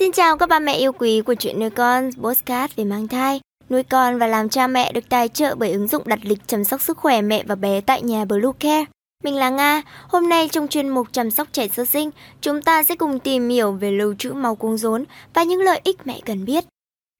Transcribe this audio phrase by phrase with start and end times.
[0.00, 3.40] Xin chào các ba mẹ yêu quý của chuyện nuôi con, postcard về mang thai.
[3.70, 6.64] Nuôi con và làm cha mẹ được tài trợ bởi ứng dụng đặt lịch chăm
[6.64, 8.84] sóc sức khỏe mẹ và bé tại nhà Blue Care.
[9.24, 12.10] Mình là Nga, hôm nay trong chuyên mục chăm sóc trẻ sơ sinh,
[12.40, 15.80] chúng ta sẽ cùng tìm hiểu về lưu trữ máu cuống rốn và những lợi
[15.84, 16.64] ích mẹ cần biết.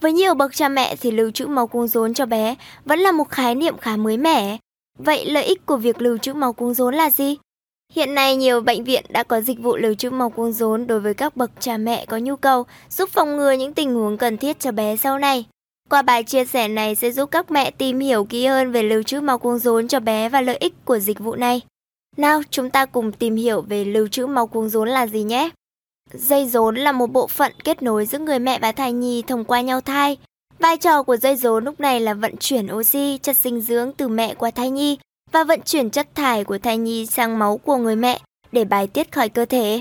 [0.00, 2.54] Với nhiều bậc cha mẹ thì lưu trữ máu cuống rốn cho bé
[2.84, 4.58] vẫn là một khái niệm khá mới mẻ.
[4.98, 7.36] Vậy lợi ích của việc lưu trữ máu cuống rốn là gì?
[7.92, 11.00] Hiện nay nhiều bệnh viện đã có dịch vụ lưu trữ máu cuống rốn đối
[11.00, 14.38] với các bậc cha mẹ có nhu cầu, giúp phòng ngừa những tình huống cần
[14.38, 15.44] thiết cho bé sau này.
[15.90, 19.02] Qua bài chia sẻ này sẽ giúp các mẹ tìm hiểu kỹ hơn về lưu
[19.02, 21.60] trữ máu cuống rốn cho bé và lợi ích của dịch vụ này.
[22.16, 25.50] Nào, chúng ta cùng tìm hiểu về lưu trữ máu cuống rốn là gì nhé.
[26.12, 29.44] Dây rốn là một bộ phận kết nối giữa người mẹ và thai nhi thông
[29.44, 30.16] qua nhau thai.
[30.58, 34.08] Vai trò của dây rốn lúc này là vận chuyển oxy, chất dinh dưỡng từ
[34.08, 34.98] mẹ qua thai nhi
[35.36, 38.20] và vận chuyển chất thải của thai nhi sang máu của người mẹ
[38.52, 39.80] để bài tiết khỏi cơ thể.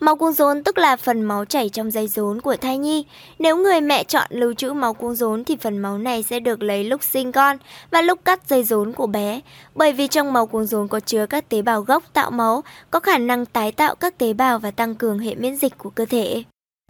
[0.00, 3.04] Máu cuống rốn tức là phần máu chảy trong dây rốn của thai nhi.
[3.38, 6.62] Nếu người mẹ chọn lưu trữ máu cuống rốn thì phần máu này sẽ được
[6.62, 7.56] lấy lúc sinh con
[7.90, 9.40] và lúc cắt dây rốn của bé.
[9.74, 13.00] Bởi vì trong máu cuống rốn có chứa các tế bào gốc tạo máu, có
[13.00, 16.04] khả năng tái tạo các tế bào và tăng cường hệ miễn dịch của cơ
[16.04, 16.42] thể.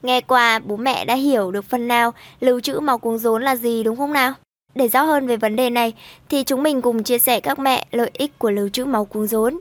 [0.03, 3.57] Nghe qua, bố mẹ đã hiểu được phần nào lưu trữ máu cuống rốn là
[3.57, 4.35] gì đúng không nào?
[4.75, 5.95] Để rõ hơn về vấn đề này
[6.29, 9.27] thì chúng mình cùng chia sẻ các mẹ lợi ích của lưu trữ máu cuống
[9.27, 9.61] rốn.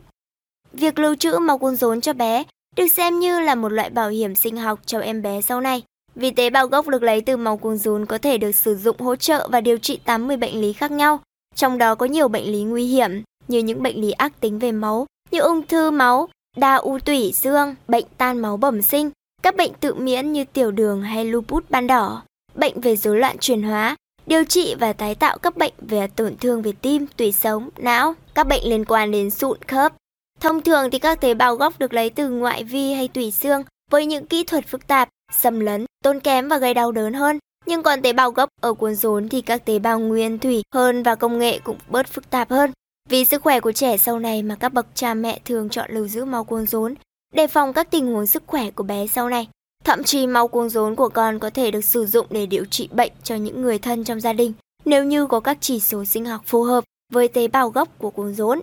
[0.73, 2.43] Việc lưu trữ máu cuống rốn cho bé
[2.75, 5.83] được xem như là một loại bảo hiểm sinh học cho em bé sau này.
[6.15, 8.99] Vì tế bào gốc được lấy từ máu cuống rốn có thể được sử dụng
[8.99, 11.19] hỗ trợ và điều trị 80 bệnh lý khác nhau,
[11.55, 14.71] trong đó có nhiều bệnh lý nguy hiểm như những bệnh lý ác tính về
[14.71, 19.09] máu như ung thư máu, đa u tủy xương, bệnh tan máu bẩm sinh,
[19.43, 22.23] các bệnh tự miễn như tiểu đường hay lupus ban đỏ,
[22.55, 23.95] bệnh về rối loạn chuyển hóa,
[24.27, 28.15] điều trị và tái tạo các bệnh về tổn thương về tim, tủy sống, não,
[28.33, 29.93] các bệnh liên quan đến sụn khớp,
[30.39, 33.63] Thông thường thì các tế bào gốc được lấy từ ngoại vi hay tủy xương
[33.91, 37.39] với những kỹ thuật phức tạp, xâm lấn, tốn kém và gây đau đớn hơn.
[37.65, 41.03] Nhưng còn tế bào gốc ở cuốn rốn thì các tế bào nguyên thủy hơn
[41.03, 42.71] và công nghệ cũng bớt phức tạp hơn.
[43.09, 46.07] Vì sức khỏe của trẻ sau này mà các bậc cha mẹ thường chọn lưu
[46.07, 46.95] giữ máu cuốn rốn,
[47.33, 49.47] đề phòng các tình huống sức khỏe của bé sau này.
[49.87, 52.89] Thậm chí máu cuống rốn của con có thể được sử dụng để điều trị
[52.91, 54.53] bệnh cho những người thân trong gia đình,
[54.85, 56.83] nếu như có các chỉ số sinh học phù hợp
[57.13, 58.61] với tế bào gốc của cuống rốn.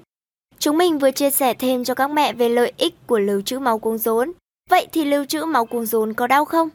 [0.59, 3.59] Chúng mình vừa chia sẻ thêm cho các mẹ về lợi ích của lưu trữ
[3.59, 4.33] máu cuống rốn.
[4.71, 6.69] Vậy thì lưu trữ máu cuống rốn có đau không?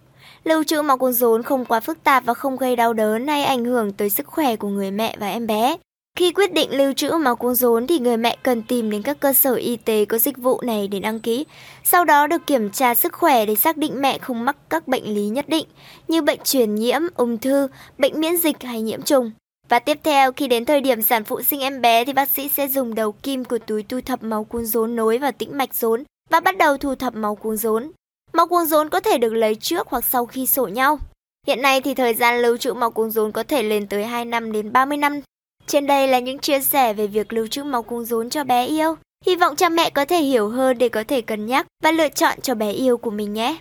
[0.43, 3.43] Lưu trữ máu cuống rốn không quá phức tạp và không gây đau đớn hay
[3.43, 5.77] ảnh hưởng tới sức khỏe của người mẹ và em bé.
[6.19, 9.19] Khi quyết định lưu trữ máu cuống rốn thì người mẹ cần tìm đến các
[9.19, 11.45] cơ sở y tế có dịch vụ này để đăng ký.
[11.83, 15.13] Sau đó được kiểm tra sức khỏe để xác định mẹ không mắc các bệnh
[15.13, 15.65] lý nhất định
[16.07, 19.31] như bệnh truyền nhiễm, ung thư, bệnh miễn dịch hay nhiễm trùng.
[19.69, 22.49] Và tiếp theo, khi đến thời điểm sản phụ sinh em bé thì bác sĩ
[22.49, 25.75] sẽ dùng đầu kim của túi thu thập máu cuống rốn nối vào tĩnh mạch
[25.75, 27.91] rốn và bắt đầu thu thập máu cuống rốn.
[28.33, 30.99] Máu cuống rốn có thể được lấy trước hoặc sau khi sổ nhau.
[31.47, 34.25] Hiện nay thì thời gian lưu trữ máu cuống rốn có thể lên tới 2
[34.25, 35.21] năm đến 30 năm.
[35.69, 38.65] Trên đây là những chia sẻ về việc lưu trữ máu cuống rốn cho bé
[38.65, 38.95] yêu.
[39.25, 42.09] Hy vọng cha mẹ có thể hiểu hơn để có thể cân nhắc và lựa
[42.09, 43.57] chọn cho bé yêu của mình nhé.